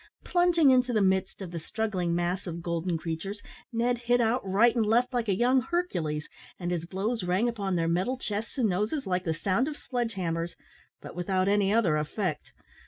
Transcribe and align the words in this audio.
Plunging 0.25 0.71
into 0.71 0.93
the 0.93 0.99
midst 1.03 1.43
of 1.43 1.51
the 1.51 1.59
struggling 1.59 2.15
mass 2.15 2.47
of 2.47 2.63
golden 2.63 2.97
creatures, 2.97 3.39
Ned 3.71 3.99
hit 3.99 4.19
out 4.19 4.41
right 4.43 4.75
and 4.75 4.83
left 4.83 5.13
like 5.13 5.27
a 5.29 5.35
young 5.35 5.61
Hercules, 5.61 6.27
and 6.59 6.71
his 6.71 6.87
blows 6.87 7.23
rang 7.23 7.47
upon 7.47 7.75
their 7.75 7.87
metal 7.87 8.17
chests 8.17 8.57
and 8.57 8.67
noses 8.67 9.05
like 9.05 9.25
the 9.25 9.35
sound 9.35 9.67
of 9.67 9.77
sledge 9.77 10.15
hammers, 10.15 10.55
but 11.01 11.15
without 11.15 11.47
any 11.47 11.71
other 11.71 11.97
effect. 11.97 12.51